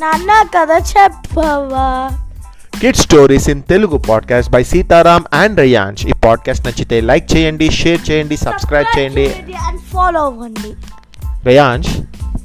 నాన్న 0.00 0.32
కథ 0.42 0.82
చెప్పవా? 0.82 2.10
Kid 2.80 2.96
stories 2.96 3.48
in 3.48 3.62
Telugu 3.62 3.98
podcast 3.98 4.52
by 4.52 4.64
Sitaram 4.64 5.24
and 5.32 5.60
Rayansh 5.60 6.06
ఈ 6.06 6.12
పాడ్కాస్ట్ 6.24 6.66
నచ్చితే 6.66 7.00
లైక్ 7.00 7.36
చేయండి 7.36 7.70
షేర్ 7.70 8.10
చేయండి 8.10 8.36
సబ్స్క్రైబ్ 8.36 8.98
చేయండి. 8.98 9.26
అండ్ 9.66 9.80
ఫాలో 9.92 10.20
అవ్వండి. 10.20 10.72
రయాన్ష్ 11.46 12.00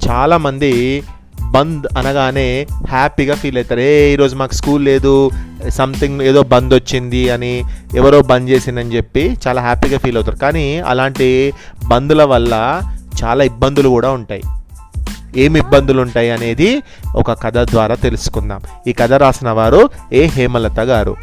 చాలామంది 0.10 1.04
బంద్ 1.52 1.98
అనగానే 1.98 2.68
హ్యాపీగా 2.90 3.36
ఫీల్ 3.36 3.58
అవుతారు. 3.58 3.80
ఏ 3.80 4.14
ఈరోజు 4.14 4.36
మాకు 4.36 4.54
స్కూల్ 4.54 4.86
లేదు 4.86 5.30
సంథింగ్ 5.70 6.22
ఏదో 6.22 6.44
బంద్ 6.44 6.74
వచ్చింది 6.74 7.30
అని 7.30 7.64
ఎవరో 7.96 8.22
బంద్ 8.22 8.50
చేసిందని 8.50 8.96
చెప్పి 8.96 9.38
చాలా 9.48 9.62
హ్యాపీగా 9.62 9.98
ఫీల్ 9.98 10.18
అవుతారు. 10.18 10.36
కానీ 10.36 10.80
అలాంటి 10.80 11.54
బందుల 11.88 12.24
వల్ల 12.24 12.82
చాలా 13.24 13.44
ఇబ్బందులు 13.44 13.90
కూడా 13.90 14.12
ఉంటాయి. 14.12 14.42
ఏమి 15.38 15.60
ఇబ్బందులు 15.60 16.02
ఉంటాయి 16.02 16.32
అనేది 16.32 16.84
ఒక 17.16 17.44
కథ 17.44 17.58
ద్వారా 17.58 17.96
తెలుసుకుందాం. 17.96 18.62
ఈ 18.88 18.94
కథ 18.94 19.14
రాసిన 19.14 19.50
వారు 19.50 19.90
ఏ 20.14 20.26
హేమలత 20.26 20.80
గారు. 20.80 21.16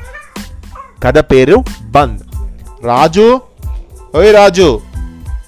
కథ 1.05 1.19
పేరు 1.19 1.65
బంద్. 1.83 2.21
రాజు 2.87 3.41
ఓయ్ 4.17 4.35
రాజు 4.35 4.81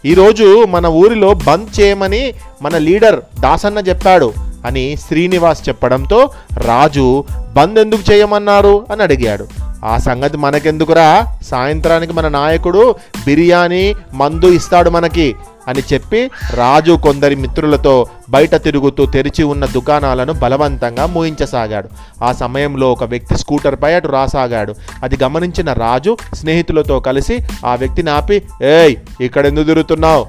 ఈరోజు 0.05 0.64
మన 0.64 0.86
ఊరిలో 0.86 1.34
బంద్ 1.34 1.80
చేయమని 1.80 2.34
మన 2.62 2.78
లీడర్ 2.78 3.20
దాసన్న 3.41 3.78
చెప్పాడు 3.78 4.32
అని 4.66 4.96
శ్రీనివాస్ 4.96 5.69
చెప్పడంతో 5.69 6.30
రాజు 6.56 7.24
బంద్ 7.52 7.78
ఎందుకు 7.78 8.12
చేయమన్నారు 8.12 8.86
అని 8.92 9.02
అడిగాడు. 9.02 9.63
ఆ 9.84 9.98
సంగతి 9.98 10.36
మనకెందుకురా? 10.36 11.26
సాయంత్రానికి 11.42 12.12
మన 12.12 12.28
నాయకుడు 12.28 12.94
బిర్యానీ 13.27 13.94
మందు 14.14 14.46
ఇస్తాడు 14.46 14.91
మనకి 14.91 15.34
అని 15.68 15.82
చెప్పి 15.92 16.30
రాజు 16.52 16.92
కొందరి 16.92 17.34
మిత్రులతో 17.34 18.06
బయట 18.30 18.54
తిరుగుతూ 18.54 19.06
తెరిచి 19.06 19.44
ఉన్న 19.44 19.64
దుకాణాలను 19.66 20.32
బలవంతంగా 20.32 21.06
మూయించసాగాడు. 21.06 21.88
ఆ 22.24 22.32
సమయంలో 22.32 22.92
ఒక 22.92 23.04
వ్యక్తి 23.04 23.38
స్కూటర్పై 23.38 23.94
అటు 23.94 24.08
రాసాగాడు. 24.08 24.74
అది 25.02 25.18
గమనించిన 25.22 25.72
రాజు 25.72 26.16
స్నేహితులతో 26.34 27.00
కలిసి 27.00 27.42
ఆ 27.66 27.74
వ్యక్తిని 27.74 28.10
ఆపి 28.10 28.42
ఏయ్ 28.62 28.96
ఇక్కడ 29.20 29.46
ఎందుకు 29.46 29.64
తిరుగుతున్నావు? 29.64 30.26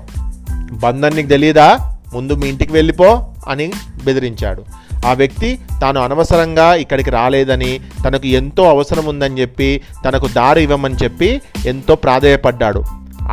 బంధన్ 0.72 1.16
నీకు 1.16 1.28
తెలియదా 1.28 1.80
ముందు 2.14 2.34
మీ 2.34 2.48
ఇంటికి 2.48 2.74
వెళ్ళిపో 2.74 3.28
అని 3.48 3.72
బెదిరించాడు. 4.06 4.66
ఆ 5.06 5.14
వ్యక్తి 5.14 5.60
తాను 5.82 6.02
అనవసరంగా 6.02 6.74
ఇక్కడికి 6.74 7.10
రాలేదని 7.10 7.80
తనకు 8.06 8.28
ఎంతో 8.28 8.70
అవసరం 8.70 9.06
ఉందని 9.06 9.42
చెప్పి 9.42 9.82
తనకు 10.06 10.28
దారి 10.28 10.64
ఇవ్వమని 10.64 10.96
చెప్పి 11.04 11.42
ఎంతో 11.66 11.96
ప్రాధేయపడ్డాడు. 11.96 12.84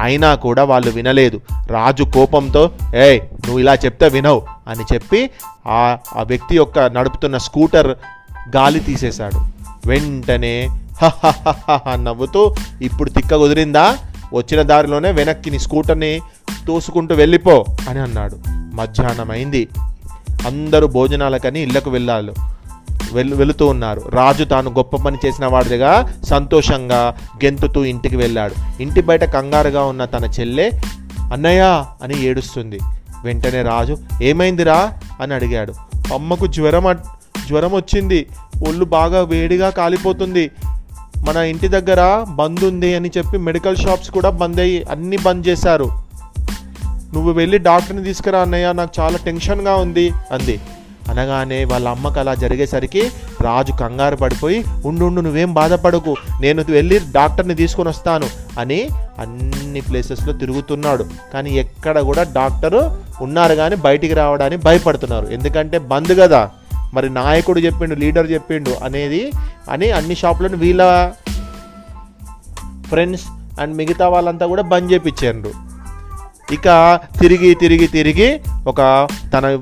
అయినా 0.03 0.34
కూడా 0.34 0.64
వాళ్ళు 0.64 0.91
వినలేదు. 0.91 1.41
రాజు 1.67 2.05
కోపంతో 2.05 2.70
ఏయ్ 2.97 3.20
నువ్వు 3.20 3.59
ఇలా 3.59 3.75
చెప్తే 3.75 4.09
వినవు 4.09 4.42
అని 4.69 4.84
చెప్పి 4.95 5.31
ఆ 5.67 5.98
ఆ 6.17 6.23
వ్యక్తి 6.23 6.56
యొక్క 6.56 6.79
నడుపుతున్న 6.79 7.37
స్కూటర్ 7.39 7.91
గాలి 8.57 8.81
తీసేశాడు. 8.81 9.39
వెంటనే 9.89 10.69
నవ్వుతూ 11.95 12.55
ఇప్పుడు 12.83 13.11
తిక్క 13.11 13.36
కుదిరిందా? 13.36 13.97
వచ్చిన 14.34 14.62
దారిలోనే 14.62 15.11
వెనక్కి 15.12 15.51
నీ 15.51 15.59
స్కూటర్ని 15.59 16.20
తోసుకుంటూ 16.67 17.14
వెళ్ళిపో 17.14 17.64
అని 17.89 17.98
అన్నాడు. 17.98 18.36
మధ్యాహ్నం 18.75 19.31
అయింది 19.31 19.69
అందరూ 20.47 20.87
భోజనాలకని 20.87 21.61
ఇళ్ళకు 21.61 21.91
వెళ్ళాలి. 21.91 22.33
వెళ్ 23.12 23.35
వెళుతూ 23.35 23.67
ఉన్నారు. 23.67 24.03
రాజు 24.09 24.45
తాను 24.45 24.71
గొప్ప 24.71 24.97
పని 24.97 25.19
చేసిన 25.27 25.47
వాడిగా 25.47 26.21
సంతోషంగా 26.25 27.15
గెంతుతూ 27.45 27.85
ఇంటికి 27.85 28.17
వెళ్ళాడు. 28.17 28.83
ఇంటి 28.83 29.03
బయట 29.03 29.25
కంగారుగా 29.25 29.85
ఉన్న 29.85 30.05
తన 30.05 30.25
చెల్లె 30.41 30.70
అన్నయ్య 31.33 31.85
అని 32.03 32.25
ఏడుస్తుంది. 32.25 32.79
వెంటనే 33.25 33.63
రాజు 33.63 33.98
ఏమైందిరా? 34.23 34.92
అని 35.20 35.35
అడిగాడు. 35.35 35.73
అమ్మకు 36.14 36.47
జ్వరం 36.47 36.98
జ్వరం 37.48 37.74
వచ్చింది. 37.74 38.27
ఒళ్ళు 38.69 38.85
బాగా 38.85 39.20
వేడిగా 39.20 39.70
కాలిపోతుంది. 39.70 40.51
మన 41.29 41.36
ఇంటి 41.36 41.69
దగ్గర 41.69 42.24
బంద్ 42.29 42.64
ఉంది 42.64 42.95
అని 42.95 43.11
చెప్పి 43.19 43.39
మెడికల్ 43.39 43.77
షాప్స్ 43.77 44.11
కూడా 44.11 44.30
బంద్ 44.30 44.61
అయ్యి 44.61 44.83
అన్నీ 44.83 45.17
బంద్ 45.17 45.48
చేశారు. 45.48 46.02
నువ్వు 47.14 47.33
వెళ్ళి 47.33 47.58
డాక్టర్ని 47.58 48.05
తీసుకురా 48.05 48.40
అన్నయ్య 48.40 48.73
నాకు 48.73 49.00
చాలా 49.00 49.18
టెన్షన్గా 49.27 49.74
ఉంది 49.74 50.12
అంది. 50.33 50.61
అనగానే 51.11 51.64
వాళ్ళ 51.64 51.89
అమ్మకు 51.89 52.20
అలా 52.20 52.34
జరిగేసరికి 52.34 53.11
రాజు 53.40 53.73
కంగారు 53.73 54.17
పడిపోయి 54.17 54.64
ఉండు 54.84 55.05
ఉండు 55.05 55.20
నువ్వేం 55.20 55.55
బాధపడకు 55.55 56.17
నేను 56.40 56.64
వెళ్ళి 56.68 56.98
డాక్టర్ని 56.98 57.55
తీసుకొని 57.55 57.89
వస్తాను 57.89 58.27
అని 58.61 58.89
అన్ని 59.18 59.80
ప్లేసెస్లో 59.80 60.33
తిరుగుతున్నాడు. 60.33 61.05
కానీ 61.33 61.50
ఎక్కడ 61.50 61.98
కూడా 62.00 62.23
డాక్టరు 62.23 62.98
ఉన్నారు 63.20 63.55
కానీ 63.55 63.77
బయటికి 63.77 64.14
రావడానికి 64.14 64.64
భయపడుతున్నారు. 64.64 65.27
ఎందుకంటే 65.27 65.79
బంద్ 65.79 66.18
కదా. 66.20 66.50
మరి 66.94 67.11
నాయకుడు 67.11 67.61
చెప్పిండు 67.61 67.94
లీడర్ 67.94 68.30
చెప్పిండు 68.30 68.70
అనేది 68.84 69.33
అని 69.70 69.90
అన్ని 69.90 70.14
షాపులను 70.14 70.56
వీళ్ళ 70.56 71.12
ఫ్రెండ్స్ 72.89 73.23
అండ్ 73.61 73.77
మిగతా 73.77 74.08
వాళ్ళంతా 74.08 74.46
కూడా 74.46 74.62
బంద్ 74.62 74.92
చేపించారు. 74.92 75.72
ఇక 76.51 77.01
తిరిగి 77.20 77.55
తిరిగి 77.55 77.86
తిరిగి 77.86 78.41
ఒక 78.67 79.08
తన 79.35 79.58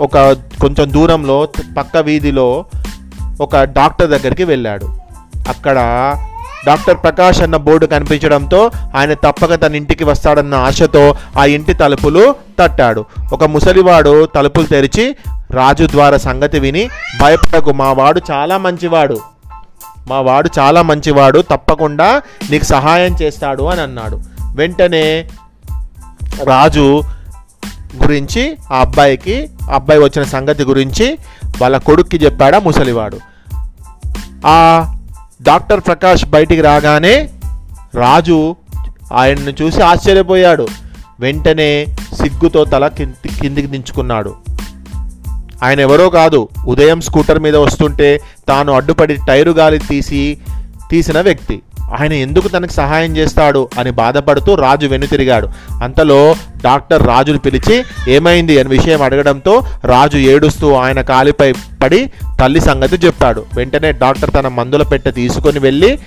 ఒక 0.00 0.32
కొంచెం 0.32 0.92
దూరంలో 0.92 1.48
పక్క 1.78 1.96
వీధిలో 1.96 2.64
ఒక 3.40 3.62
డాక్టర్ 3.62 4.10
దగ్గరికి 4.10 4.44
వెళ్ళాడు. 4.44 4.86
అక్కడ 5.48 5.78
డాక్టర్ 6.66 6.96
ప్రకాష్ 6.96 7.42
అన్న 7.42 7.56
బోర్డు 7.56 7.86
కనిపించడంతో 7.86 8.70
ఆయన 8.94 9.12
తప్పక 9.12 9.54
తన 9.54 9.74
ఇంటికి 9.74 10.04
వస్తాడన్న 10.04 10.54
ఆశతో 10.54 11.14
ఆ 11.36 11.44
ఇంటి 11.44 11.74
తలుపులు 11.74 12.34
తట్టాడు. 12.58 13.04
ఒక 13.32 13.44
ముసలివాడు 13.44 14.26
తలుపులు 14.26 14.66
తెరిచి 14.66 15.16
రాజు 15.50 15.86
ద్వారా 15.86 16.16
సంగతి 16.16 16.58
విని 16.58 16.88
భయపడకు 17.20 17.72
మా 17.72 17.92
వాడు 17.92 18.20
చాలా 18.30 18.58
మంచివాడు. 18.58 19.20
మా 20.08 20.20
వాడు 20.20 20.50
చాలా 20.58 20.82
మంచివాడు 20.82 21.40
తప్పకుండా 21.40 22.22
నీకు 22.50 22.64
సహాయం 22.64 23.16
చేస్తాడు 23.22 23.62
అని 23.62 23.80
అన్నాడు. 23.80 24.20
వెంటనే 24.54 25.28
రాజు 26.44 27.02
గురించి 28.02 28.56
ఆ 28.72 28.80
అబ్బాయికి 28.80 29.50
అబ్బాయి 29.72 30.00
వచ్చిన 30.00 30.24
సంగతి 30.24 30.64
గురించి 30.64 31.18
వాళ్ళ 31.62 31.76
కొడుక్కి 31.76 32.16
చెప్పాడా 32.16 32.58
ముసలివాడు. 32.58 33.20
ఆ 34.46 34.86
డాక్టర్ 35.42 35.80
ప్రకాష్ 35.80 36.24
బయటికి 36.24 36.60
రాగానే 36.60 37.30
రాజు 37.94 38.56
ఆయన్ను 39.12 39.52
చూసి 39.62 39.82
ఆశ్చర్యపోయాడు. 39.82 40.68
వెంటనే 41.20 41.96
సిగ్గుతో 42.14 42.64
తల 42.64 42.88
కింది 42.88 43.28
కిందికి 43.28 43.66
దించుకున్నాడు. 43.66 44.34
ఆయన 45.62 45.80
ఎవరో 45.80 46.10
కాదు 46.10 46.48
ఉదయం 46.66 47.00
స్కూటర్ 47.00 47.38
మీద 47.38 47.56
వస్తుంటే 47.56 48.20
తాను 48.48 48.72
అడ్డుపడి 48.72 49.16
టైరు 49.16 49.50
గాలి 49.50 49.78
తీసి 49.78 50.38
తీసిన 50.90 51.20
వ్యక్తి. 51.20 51.62
ఆయన 51.92 52.12
ఎందుకు 52.12 52.48
తనకు 52.48 52.72
సహాయం 52.72 53.16
చేస్తాడు 53.16 53.68
అని 53.78 53.90
బాధపడుతూ 53.90 54.54
రాజు 54.54 54.86
వెనుతిరిగాడు. 54.86 55.48
అంతలో 55.82 56.34
డాక్టర్ 56.64 57.06
రాజును 57.06 57.38
పిలిచి 57.38 57.84
ఏమైంది? 58.08 58.60
అని 58.60 58.68
విషయం 58.68 59.02
అడగడంతో 59.02 59.64
రాజు 59.84 60.18
ఏడుస్తూ 60.18 60.72
ఆయన 60.72 61.00
కాలిపై 61.00 61.52
పడి 61.52 62.10
తల్లి 62.40 62.60
సంగతి 62.60 63.06
చెప్పాడు. 63.06 63.44
వెంటనే 63.56 63.92
డాక్టర్ 63.92 64.30
తన 64.30 64.48
మందుల 64.48 64.82
పెట్టె 64.82 65.10
తీసుకొని 65.10 65.58
వెళ్ళి 65.58 65.98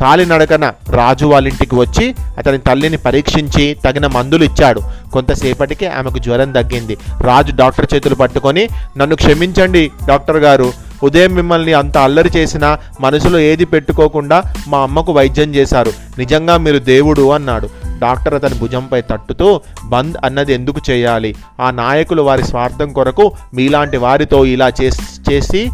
కాలినడకన 0.00 0.72
రాజు 0.88 1.26
వాళ్ళింటికి 1.26 1.74
వచ్చి 1.74 2.14
అతని 2.38 2.58
తల్లిని 2.58 2.96
పరీక్షించి 2.96 3.76
తగిన 3.84 4.06
మందులు 4.06 4.44
ఇచ్చాడు. 4.44 4.80
కొంతసేపటికి 5.12 5.86
ఆమెకు 5.86 6.18
జ్వరం 6.18 6.52
తగ్గింది. 6.52 6.96
రాజు 7.20 7.52
డాక్టర్ 7.52 7.86
చేతులు 7.94 8.14
పట్టుకొని 8.14 8.68
నన్ను 8.96 9.16
క్షమించండి 9.16 9.90
డాక్టర్ 10.06 10.36
గారు 10.36 10.89
ఉదయం 11.02 11.34
మిమ్మల్ని 11.34 11.72
అంత 11.72 11.98
అల్లరి 11.98 12.30
చేసినా 12.36 12.78
మనసులో 13.00 13.38
ఏది 13.38 13.64
పెట్టుకోకుండా 13.64 14.42
మా 14.68 14.78
అమ్మకు 14.78 15.12
వైద్యం 15.12 15.54
చేశారు. 15.54 15.92
నిజంగా 16.18 16.56
మీరు 16.56 16.78
దేవుడు 16.78 17.30
అన్నాడు. 17.30 17.68
డాక్టర్ 17.98 18.34
అతని 18.34 18.54
భుజంపై 18.54 19.00
తట్టుతూ 19.00 19.60
బంద్ 19.84 20.16
అన్నది 20.24 20.52
ఎందుకు 20.54 20.80
చేయాలి? 20.90 21.34
ఆ 21.60 21.70
నాయకులు 21.70 22.22
వారి 22.22 22.44
స్వార్థం 22.44 22.92
కొరకు 22.92 23.32
మీలాంటి 23.54 23.96
వారితో 23.96 24.44
ఇలా 24.44 24.70
చేసి 24.82 25.70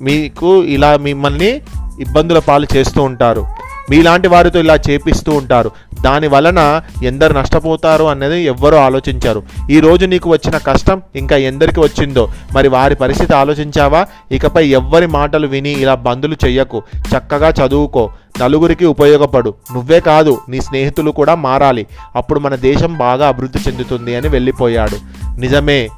మీకు 0.00 0.64
ఇలా 0.64 0.96
మిమ్మల్ని 0.96 1.60
ఇబ్బందుల 2.00 2.38
పాలు 2.38 2.66
చేస్తూ 2.76 3.02
ఉంటారు. 3.02 3.46
మీలాంటి 3.90 4.28
వారితో 4.28 4.58
ఇలా 4.58 4.74
చేపిస్తూ 4.90 5.32
ఉంటారు. 5.32 5.70
దాని 6.04 6.28
వలన 6.28 6.82
ఎందరు 7.02 7.32
నష్టపోతారు 7.32 8.04
అనేది 8.04 8.42
ఎవ్వరూ 8.42 8.76
ఆలోచించారు. 8.76 9.42
ఈ 9.70 9.80
రోజు 9.80 10.06
నీకు 10.06 10.30
వచ్చిన 10.30 10.58
కష్టం 10.58 11.02
ఇంకా 11.16 11.36
ఎందరికి 11.36 11.80
వచ్చిందో 11.80 12.28
మరి 12.54 12.68
వారి 12.68 12.94
పరిస్థితి 12.94 13.34
ఆలోచించావా? 13.34 14.06
ఇకపై 14.32 14.68
ఎవ్వరి 14.68 15.06
మాటలు 15.06 15.46
విని 15.46 15.70
ఇలా 15.70 15.94
బందులు 15.94 16.36
చెయ్యకు. 16.44 16.82
చక్కగా 17.16 17.48
చదువుకో. 17.48 18.10
నలుగురికి 18.42 18.86
ఉపయోగపడు. 18.86 19.54
నువ్వే 19.74 20.00
కాదు 20.00 20.40
నీ 20.48 20.60
స్నేహితులు 20.60 21.10
కూడా 21.10 21.34
మారాలి. 21.34 21.86
అప్పుడు 22.16 22.40
మన 22.40 22.54
దేశం 22.54 22.98
బాగా 22.98 23.28
అభివృద్ధి 23.28 23.58
చెందుతుంది 23.58 24.16
అని 24.16 24.28
వెళ్ళిపోయాడు. 24.28 24.96
నిజమే 25.40 25.88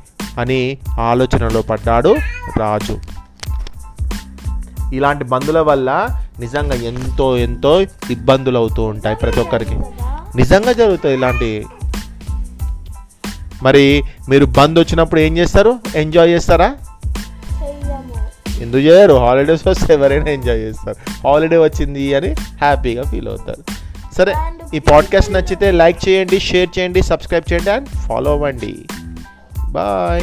అని 0.40 0.78
ఆలోచనలో 1.00 1.62
పడ్డాడు 1.62 2.16
రాజు. 2.58 2.98
ఇలాంటి 4.94 5.24
బంధుల 5.24 5.58
వల్ల 5.58 6.06
నిజంగా 6.40 6.74
ఎంతో 6.74 7.36
ఎంతో 7.36 7.82
ఇబ్బందులు 8.10 8.58
అవుతూ 8.58 8.82
ఉంటాయి 8.82 9.16
ప్రతి 9.16 9.40
ఒక్కరికి. 9.40 9.74
నిజంగా 10.36 10.72
జరుగుతాయి 10.72 11.16
ఇలాంటి 11.16 11.66
మరి 13.62 14.02
మీరు 14.28 14.44
బంద్ 14.44 14.78
వచ్చినప్పుడు 14.78 15.20
ఏం 15.20 15.38
చేస్తారు? 15.38 15.78
ఎంజాయ్ 15.96 16.30
చేస్తారా? 16.30 16.76
ఎందుకు 18.60 18.80
చేయరు? 18.80 19.14
హాలిడేస్ 19.14 19.66
వస్తే 19.66 19.94
ఎవరైనా 19.94 20.30
ఎంజాయ్ 20.30 20.58
చేస్తారు. 20.58 20.96
హాలిడే 21.24 21.58
వచ్చింది 21.58 22.14
అని 22.14 22.32
హ్యాపీగా 22.32 23.02
ఫీల్ 23.02 23.28
అవుతారు. 23.28 23.64
సరే 24.14 24.34
ఈ 24.74 24.78
పాడ్కాస్ట్ 24.78 25.32
నచ్చితే 25.32 25.70
లైక్ 25.70 26.08
చేయండి 26.08 26.40
షేర్ 26.40 26.68
చేయండి 26.78 27.02
సబ్స్క్రైబ్ 27.02 27.52
చేయండి 27.52 27.70
అండ్ 27.70 27.88
ఫాలో 27.88 28.30
అవ్వండి. 28.30 28.76
బాయ్ 29.68 30.22